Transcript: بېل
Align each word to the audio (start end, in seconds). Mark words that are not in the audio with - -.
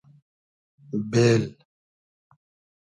بېل 1.09 1.41